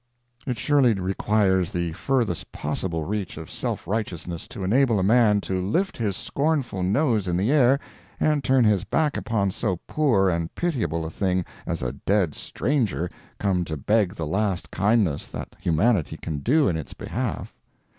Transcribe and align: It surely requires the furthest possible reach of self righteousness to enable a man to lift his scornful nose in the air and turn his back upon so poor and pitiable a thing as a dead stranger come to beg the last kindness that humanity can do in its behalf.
It 0.47 0.57
surely 0.57 0.95
requires 0.95 1.69
the 1.71 1.91
furthest 1.93 2.51
possible 2.51 3.03
reach 3.03 3.37
of 3.37 3.51
self 3.51 3.85
righteousness 3.87 4.47
to 4.47 4.63
enable 4.63 4.97
a 4.99 5.03
man 5.03 5.41
to 5.41 5.61
lift 5.61 5.95
his 5.95 6.17
scornful 6.17 6.81
nose 6.81 7.27
in 7.27 7.37
the 7.37 7.51
air 7.51 7.79
and 8.19 8.43
turn 8.43 8.63
his 8.63 8.83
back 8.83 9.15
upon 9.15 9.51
so 9.51 9.79
poor 9.87 10.27
and 10.27 10.55
pitiable 10.55 11.05
a 11.05 11.11
thing 11.11 11.45
as 11.67 11.83
a 11.83 11.91
dead 12.07 12.33
stranger 12.33 13.11
come 13.37 13.63
to 13.65 13.77
beg 13.77 14.15
the 14.15 14.25
last 14.25 14.71
kindness 14.71 15.27
that 15.27 15.55
humanity 15.59 16.17
can 16.17 16.39
do 16.39 16.67
in 16.67 16.77
its 16.77 16.95
behalf. 16.95 17.53